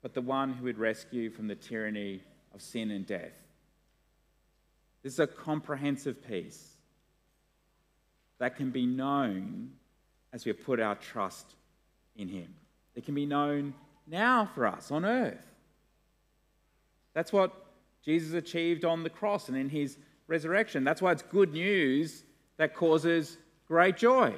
but 0.03 0.15
the 0.15 0.21
one 0.21 0.53
who 0.53 0.65
would 0.65 0.79
rescue 0.79 1.31
from 1.31 1.47
the 1.47 1.55
tyranny 1.55 2.21
of 2.55 2.61
sin 2.61 2.91
and 2.91 3.07
death. 3.07 3.33
This 5.03 5.15
is 5.15 5.21
a 5.21 5.27
comprehensive 5.27 6.27
peace 6.27 6.73
that 8.39 8.57
can 8.57 8.71
be 8.71 8.87
known 8.87 9.71
as 10.33 10.45
we 10.45 10.53
put 10.53 10.81
our 10.81 10.95
trust 10.95 11.55
in 12.17 12.29
Him. 12.29 12.53
It 12.95 13.05
can 13.05 13.15
be 13.15 13.27
known 13.27 13.75
now 14.07 14.51
for 14.55 14.67
us 14.67 14.91
on 14.91 15.05
earth. 15.05 15.47
That's 17.14 17.33
what 17.33 17.52
Jesus 18.04 18.35
achieved 18.35 18.85
on 18.85 19.02
the 19.02 19.11
cross 19.11 19.49
and 19.49 19.57
in 19.57 19.69
His 19.69 19.99
resurrection. 20.26 20.85
That's 20.85 21.02
why 21.02 21.12
it's 21.12 21.23
good 21.23 21.52
news 21.52 22.25
that 22.57 22.75
causes 22.75 23.38
great 23.66 23.97
joy. 23.97 24.35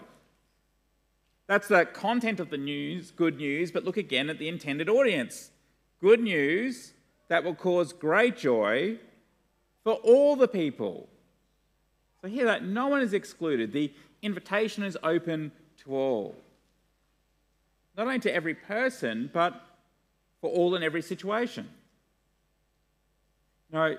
That's 1.47 1.69
the 1.69 1.85
content 1.85 2.41
of 2.41 2.51
the 2.51 2.59
news, 2.59 3.11
good 3.11 3.37
news, 3.37 3.71
but 3.71 3.85
look 3.85 3.97
again 3.97 4.31
at 4.31 4.39
the 4.39 4.49
intended 4.49 4.89
audience. 4.89 5.51
Good 6.01 6.21
news 6.21 6.93
that 7.29 7.45
will 7.45 7.55
cause 7.55 7.93
great 7.93 8.37
joy 8.37 8.99
for 9.83 9.95
all 9.95 10.37
the 10.37 10.49
people. 10.49 11.09
So, 12.21 12.29
hear 12.29 12.47
that 12.47 12.65
no 12.65 12.89
one 12.89 13.03
is 13.03 13.13
excluded. 13.13 13.73
The 13.73 13.93
invitation 14.23 14.83
is 14.83 14.97
open 15.03 15.53
to 15.83 15.95
all. 15.95 16.35
Not 17.97 18.07
only 18.07 18.19
to 18.21 18.35
every 18.35 18.55
person, 18.55 19.31
but 19.33 19.61
for 20.41 20.51
all 20.51 20.75
in 20.75 20.83
every 20.83 21.03
situation. 21.03 21.69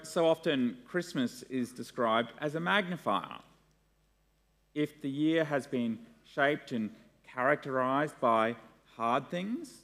So 0.03 0.25
often 0.25 0.77
Christmas 0.87 1.43
is 1.43 1.73
described 1.73 2.31
as 2.39 2.55
a 2.55 2.61
magnifier. 2.61 3.39
If 4.73 5.01
the 5.01 5.09
year 5.09 5.43
has 5.43 5.67
been 5.67 5.99
shaped 6.23 6.71
and 6.71 6.91
characterized 7.27 8.17
by 8.21 8.55
hard 8.95 9.27
things, 9.27 9.83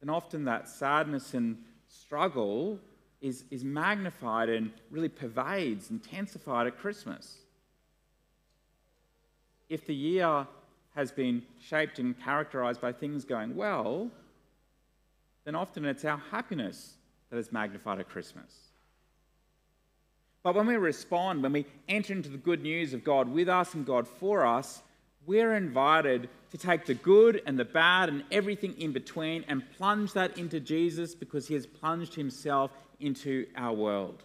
then 0.00 0.10
often 0.10 0.44
that 0.44 0.68
sadness 0.68 1.32
and 1.32 1.56
struggle 1.88 2.78
is, 3.22 3.44
is 3.50 3.64
magnified 3.64 4.50
and 4.50 4.72
really 4.90 5.08
pervades, 5.08 5.90
intensified 5.90 6.66
at 6.66 6.76
Christmas. 6.76 7.38
If 9.70 9.86
the 9.86 9.94
year 9.94 10.46
has 10.94 11.10
been 11.10 11.44
shaped 11.58 11.98
and 11.98 12.18
characterized 12.20 12.82
by 12.82 12.92
things 12.92 13.24
going 13.24 13.56
well, 13.56 14.10
then 15.46 15.54
often 15.54 15.86
it's 15.86 16.04
our 16.04 16.20
happiness 16.30 16.96
that 17.30 17.38
is 17.38 17.52
magnified 17.52 18.00
at 18.00 18.08
Christmas. 18.08 18.52
But 20.42 20.54
when 20.54 20.66
we 20.66 20.76
respond, 20.76 21.42
when 21.42 21.52
we 21.52 21.66
enter 21.88 22.12
into 22.12 22.28
the 22.28 22.38
good 22.38 22.62
news 22.62 22.94
of 22.94 23.04
God 23.04 23.28
with 23.28 23.48
us 23.48 23.74
and 23.74 23.84
God 23.84 24.08
for 24.08 24.46
us, 24.46 24.82
we're 25.26 25.54
invited 25.54 26.28
to 26.50 26.58
take 26.58 26.86
the 26.86 26.94
good 26.94 27.42
and 27.46 27.58
the 27.58 27.64
bad 27.64 28.08
and 28.08 28.24
everything 28.30 28.74
in 28.80 28.92
between 28.92 29.44
and 29.48 29.62
plunge 29.76 30.14
that 30.14 30.38
into 30.38 30.58
Jesus 30.58 31.14
because 31.14 31.46
he 31.46 31.54
has 31.54 31.66
plunged 31.66 32.14
himself 32.14 32.70
into 33.00 33.46
our 33.54 33.74
world. 33.74 34.24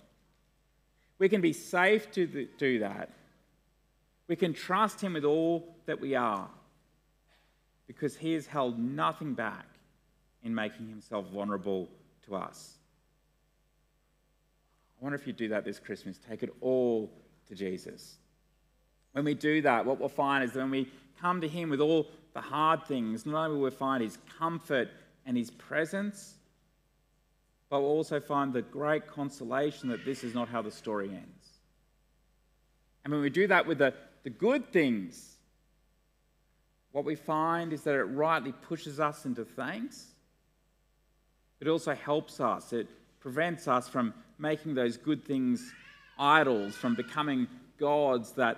We 1.20 1.30
can 1.30 1.42
be 1.42 1.54
safe 1.54 2.12
to 2.14 2.48
do 2.58 2.80
that. 2.80 3.10
We 4.28 4.36
can 4.36 4.54
trust 4.54 5.02
him 5.02 5.14
with 5.14 5.26
all 5.26 5.76
that 5.86 6.00
we 6.00 6.16
are. 6.16 6.50
because 7.88 8.18
he 8.18 8.34
has 8.34 8.48
held 8.48 8.80
nothing 8.80 9.36
back 9.36 9.68
in 10.44 10.56
making 10.56 10.90
himself 10.90 11.28
vulnerable 11.32 11.88
to 12.26 12.36
us. 12.36 12.80
I 15.00 15.04
wonder 15.04 15.16
if 15.16 15.28
you 15.28 15.34
do 15.34 15.50
that 15.50 15.66
this 15.66 15.80
Christmas. 15.80 16.18
Take 16.18 16.44
it 16.44 16.54
all 16.62 17.12
to 17.48 17.56
Jesus. 17.56 18.18
When 19.12 19.26
we 19.26 19.34
do 19.34 19.62
that, 19.62 19.86
what 19.86 20.00
we'll 20.00 20.10
find 20.10 20.44
is 20.44 20.54
that 20.54 20.60
when 20.60 20.72
we 20.72 20.90
come 21.22 21.42
to 21.42 21.48
him 21.48 21.70
with 21.70 21.80
all 21.80 22.08
the 22.34 22.42
hard 22.42 22.86
things, 22.86 23.26
not 23.26 23.46
only 23.46 23.58
will 23.58 23.66
we 23.66 23.72
find 23.72 24.04
his 24.04 24.18
comfort 24.38 24.90
and 25.26 25.38
his 25.38 25.52
presence, 25.52 26.36
but 27.70 27.82
we'll 27.82 27.90
also 27.90 28.20
find 28.20 28.54
the 28.54 28.62
great 28.62 29.08
consolation 29.08 29.90
that 29.90 30.06
this 30.06 30.24
is 30.24 30.34
not 30.34 30.50
how 30.50 30.62
the 30.62 30.72
story 30.72 31.10
ends. 31.10 31.50
And 33.04 33.14
when 33.14 33.22
we 33.22 33.30
do 33.30 33.48
that 33.48 33.66
with 33.66 33.78
the, 33.78 33.94
the 34.24 34.30
good 34.30 34.72
things, 34.72 35.38
what 36.92 37.06
we 37.06 37.16
find 37.16 37.74
is 37.74 37.84
that 37.84 37.96
it 37.96 38.04
rightly 38.04 38.52
pushes 38.52 39.00
us 39.00 39.26
into 39.26 39.46
thanks. 39.46 40.08
It 41.60 41.68
also 41.68 41.94
helps 41.94 42.40
us. 42.40 42.74
It 42.74 42.88
prevents 43.20 43.68
us 43.68 43.88
from 43.88 44.14
making 44.38 44.76
those 44.76 44.98
good 44.98 45.24
things 45.24 45.72
idols, 46.18 46.76
from 46.76 46.96
becoming 46.96 47.48
gods 47.80 48.32
that 48.34 48.58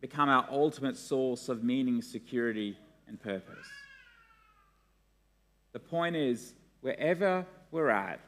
become 0.00 0.28
our 0.28 0.46
ultimate 0.50 0.96
source 0.96 1.48
of 1.48 1.62
meaning, 1.62 2.02
security, 2.02 2.76
and 3.06 3.20
purpose. 3.20 3.66
The 5.72 5.78
point 5.78 6.16
is, 6.16 6.54
wherever 6.80 7.46
we're 7.70 7.90
at, 7.90 8.20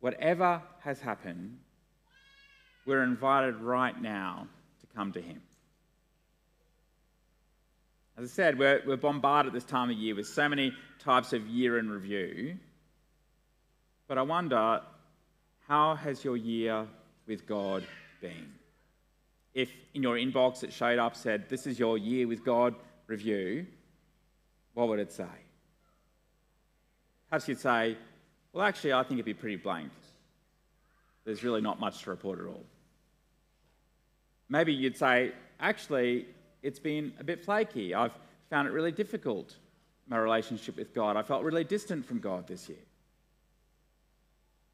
whatever 0.00 0.62
has 0.80 1.00
happened, 1.00 1.58
we're 2.86 3.02
invited 3.02 3.56
right 3.56 4.00
now 4.00 4.46
to 4.80 4.86
come 4.94 5.12
to 5.12 5.20
Him. 5.20 5.42
As 8.16 8.30
I 8.30 8.32
said, 8.32 8.58
we're, 8.58 8.82
we're 8.86 8.96
bombarded 8.96 9.52
this 9.52 9.64
time 9.64 9.90
of 9.90 9.96
year 9.96 10.14
with 10.14 10.26
so 10.26 10.48
many 10.48 10.72
types 10.98 11.32
of 11.32 11.46
year 11.48 11.78
in 11.78 11.90
review. 11.90 12.56
But 14.08 14.18
I 14.18 14.22
wonder, 14.22 14.80
how 15.66 15.96
has 15.96 16.24
your 16.24 16.36
year 16.36 16.86
with 17.26 17.46
God 17.46 17.84
been? 18.20 18.52
If 19.54 19.70
in 19.94 20.02
your 20.02 20.16
inbox 20.16 20.62
it 20.62 20.72
showed 20.72 20.98
up, 20.98 21.16
said, 21.16 21.48
This 21.48 21.66
is 21.66 21.78
your 21.78 21.98
year 21.98 22.28
with 22.28 22.44
God 22.44 22.74
review, 23.06 23.66
what 24.74 24.88
would 24.88 24.98
it 24.98 25.12
say? 25.12 25.24
Perhaps 27.30 27.48
you'd 27.48 27.58
say, 27.58 27.96
Well, 28.52 28.64
actually, 28.64 28.92
I 28.92 29.02
think 29.02 29.14
it'd 29.14 29.24
be 29.24 29.34
pretty 29.34 29.56
blank. 29.56 29.90
There's 31.24 31.42
really 31.42 31.60
not 31.60 31.80
much 31.80 32.02
to 32.02 32.10
report 32.10 32.38
at 32.38 32.46
all. 32.46 32.64
Maybe 34.48 34.72
you'd 34.72 34.96
say, 34.96 35.32
Actually, 35.58 36.26
it's 36.62 36.78
been 36.78 37.12
a 37.18 37.24
bit 37.24 37.44
flaky. 37.44 37.94
I've 37.94 38.12
found 38.50 38.68
it 38.68 38.70
really 38.70 38.92
difficult, 38.92 39.56
my 40.06 40.18
relationship 40.18 40.76
with 40.76 40.94
God. 40.94 41.16
I 41.16 41.22
felt 41.22 41.42
really 41.42 41.64
distant 41.64 42.04
from 42.04 42.20
God 42.20 42.46
this 42.46 42.68
year. 42.68 42.78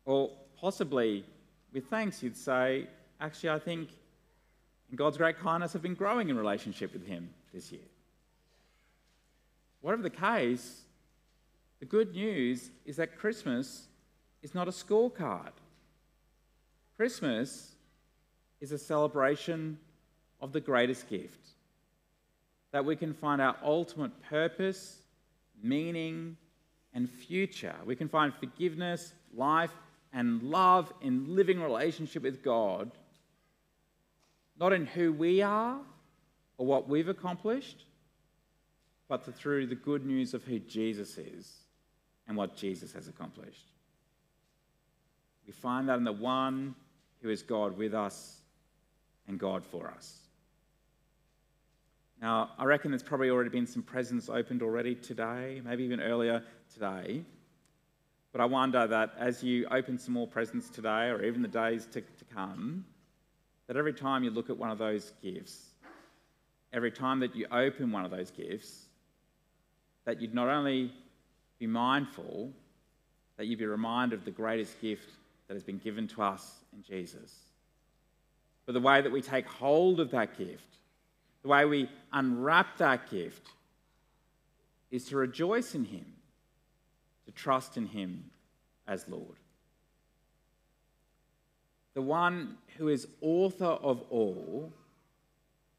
Or 0.05 0.31
possibly, 0.63 1.25
with 1.73 1.85
thanks, 1.87 2.23
you'd 2.23 2.37
say, 2.37 2.87
actually, 3.21 3.51
I 3.51 3.59
think 3.59 3.91
in 4.91 4.97
God's 4.97 5.19
great 5.19 5.39
kindness, 5.39 5.75
I've 5.75 5.83
been 5.83 5.95
growing 5.95 6.31
in 6.31 6.37
relationship 6.37 6.93
with 6.93 7.07
Him 7.07 7.29
this 7.53 7.73
year. 7.73 7.83
Whatever 9.81 10.03
the 10.03 10.11
case, 10.11 10.83
the 11.81 11.87
good 11.87 12.15
news 12.15 12.71
is 12.87 12.97
that 12.97 13.19
Christmas 13.19 13.87
is 14.43 14.55
not 14.55 14.69
a 14.69 14.71
scorecard. 14.71 15.51
Christmas 16.97 17.73
is 18.61 18.71
a 18.71 18.79
celebration 18.79 19.77
of 20.41 20.53
the 20.53 20.61
greatest 20.61 21.09
gift 21.09 21.49
that 22.71 22.85
we 22.85 22.95
can 22.95 23.13
find 23.13 23.43
our 23.43 23.57
ultimate 23.65 24.13
purpose, 24.31 24.99
meaning, 25.63 26.37
and 26.95 27.11
future. 27.11 27.75
We 27.85 27.97
can 27.97 28.09
find 28.09 28.33
forgiveness, 28.33 29.13
life, 29.35 29.73
and 30.13 30.43
love 30.43 30.93
in 31.01 31.35
living 31.35 31.61
relationship 31.61 32.23
with 32.23 32.43
God, 32.43 32.91
not 34.59 34.73
in 34.73 34.87
who 34.87 35.13
we 35.13 35.43
are 35.43 35.79
or 36.59 36.67
what 36.67 36.89
we've 36.89 37.09
accomplished, 37.09 37.85
but 39.09 39.25
through 39.35 39.67
the 39.67 39.75
good 39.75 40.05
news 40.05 40.35
of 40.35 40.45
who 40.45 40.59
Jesus 40.59 41.19
is 41.19 41.51
and 42.29 42.37
what 42.37 42.57
Jesus 42.57 42.93
has 42.93 43.09
accomplished. 43.09 43.73
We 45.47 45.53
find 45.53 45.89
that 45.89 45.99
in 45.99 46.05
the 46.05 46.13
one 46.13 46.75
who 47.21 47.31
is 47.31 47.43
God 47.43 47.77
with 47.77 47.95
us 47.95 48.39
and 49.29 49.39
God 49.39 49.65
for 49.65 49.89
us. 49.89 50.19
Now, 52.21 52.51
I 52.57 52.65
reckon 52.65 52.93
there's 52.93 53.03
probably 53.03 53.31
already 53.31 53.51
been 53.51 53.67
some 53.67 53.83
presents 53.83 54.29
opened 54.29 54.63
already 54.63 54.95
today, 54.95 55.61
maybe 55.65 55.83
even 55.83 56.01
earlier 56.01 56.43
today. 56.73 57.25
But 58.33 58.41
I 58.41 58.47
wonder 58.47 58.87
that 58.87 59.13
as 59.19 59.45
you 59.45 59.67
open 59.71 59.99
some 59.99 60.15
more 60.15 60.27
presents 60.27 60.71
today, 60.71 61.09
or 61.09 61.23
even 61.23 61.43
the 61.43 61.49
days 61.49 61.87
to, 61.93 62.01
to 62.01 62.25
come, 62.35 62.87
that 63.67 63.77
every 63.77 63.93
time 63.93 64.25
you 64.25 64.31
look 64.31 64.49
at 64.49 64.57
one 64.57 64.71
of 64.71 64.79
those 64.79 65.13
gifts, 65.23 65.71
every 66.73 66.91
time 66.91 67.21
that 67.21 67.37
you 67.37 67.47
open 67.53 67.93
one 67.93 68.05
of 68.05 68.11
those 68.11 68.31
gifts, 68.31 68.87
that 70.07 70.21
you'd 70.21 70.35
not 70.35 70.49
only 70.49 70.93
be 71.59 71.67
mindful, 71.67 72.51
that 73.37 73.47
you'd 73.47 73.59
be 73.59 73.67
reminded 73.67 74.19
of 74.19 74.25
the 74.25 74.31
greatest 74.31 74.81
gift 74.81 75.11
that 75.47 75.55
has 75.55 75.63
been 75.63 75.79
given 75.79 76.09
to 76.09 76.23
us 76.23 76.65
in 76.73 76.83
Jesus. 76.83 77.35
But 78.65 78.73
the 78.73 78.81
way 78.81 79.03
that 79.03 79.13
we 79.13 79.21
take 79.21 79.47
hold 79.47 80.01
of 80.01 80.11
that 80.13 80.39
gift, 80.39 80.79
the 81.43 81.49
way 81.49 81.65
we 81.67 81.91
unwrap 82.13 82.79
that 82.79 83.11
gift, 83.11 83.49
is 84.91 85.05
to 85.07 85.17
rejoice 85.17 85.75
in 85.75 85.85
Him 85.85 86.07
trust 87.43 87.77
in 87.77 87.87
him 87.87 88.31
as 88.87 89.09
Lord. 89.09 89.39
The 91.95 92.03
one 92.03 92.57
who 92.77 92.89
is 92.89 93.09
author 93.21 93.65
of 93.65 94.03
all 94.11 94.73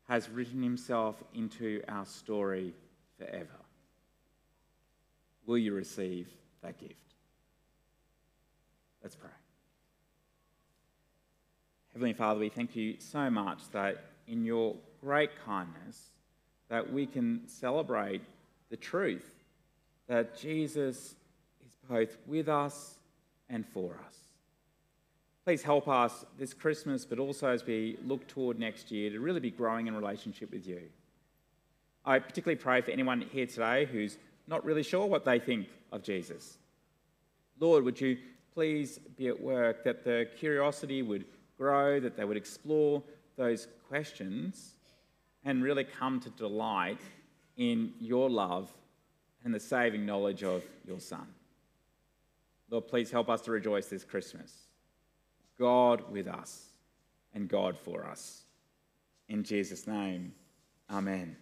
has 0.10 0.30
written 0.30 0.62
himself 0.62 1.23
into 1.34 1.82
our 1.88 2.06
story 2.06 2.73
forever. 3.17 3.47
Will 5.45 5.58
you 5.58 5.73
receive 5.73 6.28
that 6.62 6.78
gift? 6.78 6.93
Let's 9.02 9.15
pray. 9.15 9.30
Heavenly 11.93 12.13
Father, 12.13 12.41
we 12.41 12.49
thank 12.49 12.76
you 12.76 12.95
so 12.99 13.30
much 13.30 13.60
that 13.71 14.04
in 14.28 14.43
your 14.43 14.76
great 14.99 15.32
kindness 15.45 16.10
that 16.67 16.91
we 16.91 17.06
can 17.06 17.47
celebrate 17.47 18.21
the 18.69 18.78
truth 18.78 19.43
that 20.08 20.38
Jesus 20.38 21.15
both 21.89 22.17
with 22.26 22.50
us 22.50 22.98
and 23.50 23.65
for 23.65 24.00
us. 24.06 24.15
Please 25.46 25.62
help 25.62 25.88
us 25.88 26.26
this 26.38 26.54
Christmas, 26.54 27.06
but 27.06 27.19
also 27.19 27.50
as 27.50 27.65
we 27.65 27.98
look 28.06 28.28
toward 28.28 28.58
next 28.58 28.91
year, 28.91 29.10
to 29.10 29.19
really 29.19 29.41
be 29.41 29.52
growing 29.52 29.88
in 29.88 29.96
relationship 29.96 30.52
with 30.52 30.65
you. 30.65 30.82
I 32.06 32.19
particularly 32.19 32.60
pray 32.60 32.82
for 32.82 32.91
anyone 32.91 33.22
here 33.32 33.46
today 33.46 33.86
who's 33.86 34.17
not 34.48 34.63
really 34.63 34.84
sure 34.84 35.06
what 35.06 35.26
they 35.26 35.39
think 35.39 35.67
of 35.91 36.04
Jesus. 36.04 36.58
Lord, 37.60 37.84
would 37.84 38.00
you 38.00 38.17
please 38.54 39.00
be 39.17 39.28
at 39.28 39.41
work 39.41 39.84
that 39.84 40.04
the 40.04 40.28
curiosity 40.38 41.02
would 41.02 41.26
grow, 41.58 42.00
that 42.00 42.15
they 42.15 42.26
would 42.26 42.38
explore 42.38 43.02
those 43.36 43.67
questions 43.88 44.76
and 45.43 45.63
really 45.63 45.84
come 45.84 46.19
to 46.19 46.30
delight 46.32 47.00
in 47.58 47.93
your 48.00 48.30
love 48.30 48.69
and 49.43 49.54
the 49.54 49.60
saving 49.60 50.06
knowledge 50.06 50.43
of 50.43 50.63
your 50.88 51.00
Son. 51.00 51.28
Lord, 52.73 52.88
please 52.88 53.12
help 53.12 53.29
us 53.29 53.41
to 53.41 53.51
rejoice 53.51 53.86
this 53.86 54.03
Christmas. 54.03 54.51
God 55.59 56.12
with 56.12 56.27
us 56.27 56.69
and 57.36 57.47
God 57.47 57.77
for 57.77 58.03
us. 58.03 58.45
In 59.29 59.43
Jesus' 59.43 59.86
name, 59.86 60.33
amen. 60.89 61.36